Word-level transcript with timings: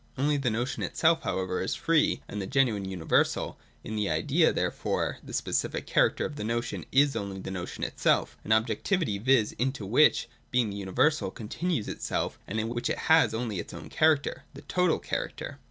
Only 0.17 0.37
the 0.37 0.49
notion 0.49 0.81
itself, 0.81 1.21
however, 1.21 1.61
is 1.61 1.75
free 1.75 2.23
and 2.27 2.41
the 2.41 2.47
genuine 2.47 2.85
uni 2.85 3.05
versal: 3.05 3.57
in 3.83 3.95
the 3.95 4.09
Idea, 4.09 4.51
therefore, 4.51 5.19
the 5.23 5.31
specific 5.31 5.85
character 5.85 6.25
of 6.25 6.37
the 6.37 6.43
notion 6.43 6.85
is 6.91 7.15
only 7.15 7.37
the 7.39 7.51
notion 7.51 7.83
itself,— 7.83 8.35
an 8.43 8.49
objectivit}', 8.49 9.21
viz. 9.21 9.51
into 9.59 9.85
which 9.85 10.23
it, 10.23 10.29
being 10.49 10.71
the 10.71 10.77
universal, 10.77 11.29
continues 11.29 11.87
itself, 11.87 12.39
and 12.47 12.59
in 12.59 12.67
which 12.69 12.89
it 12.89 12.97
has 13.13 13.31
onl}" 13.33 13.55
its 13.59 13.75
own 13.75 13.89
character, 13.89 14.43
the 14.55 14.63
total 14.63 14.97
character. 14.97 15.59